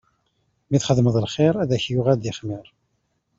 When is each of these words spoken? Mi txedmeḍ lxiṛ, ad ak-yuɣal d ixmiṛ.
Mi 0.69 0.77
txedmeḍ 0.81 1.15
lxiṛ, 1.25 1.53
ad 1.63 1.71
ak-yuɣal 1.77 2.17
d 2.19 2.25
ixmiṛ. 2.31 2.65